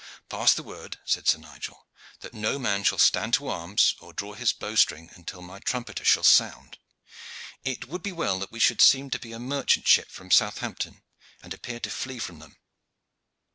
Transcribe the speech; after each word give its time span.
"Pass 0.29 0.55
the 0.55 0.63
word," 0.63 0.97
said 1.05 1.27
Sir 1.27 1.37
Nigel, 1.37 1.85
"that 2.21 2.33
no 2.33 2.57
man 2.57 2.83
shall 2.83 2.97
stand 2.97 3.35
to 3.35 3.47
arms 3.49 3.93
or 3.99 4.13
draw 4.13 4.33
his 4.33 4.51
bow 4.51 4.73
string 4.73 5.11
until 5.13 5.43
my 5.43 5.59
trumpeter 5.59 6.03
shall 6.03 6.23
sound. 6.23 6.79
It 7.63 7.87
would 7.87 8.01
be 8.01 8.11
well 8.11 8.39
that 8.39 8.51
we 8.51 8.59
should 8.59 8.81
seem 8.81 9.11
to 9.11 9.19
be 9.19 9.31
a 9.31 9.37
merchant 9.37 9.87
ship 9.87 10.09
from 10.09 10.31
Southampton 10.31 11.03
and 11.43 11.53
appear 11.53 11.79
to 11.81 11.91
flee 11.91 12.17
from 12.17 12.39
them." 12.39 12.57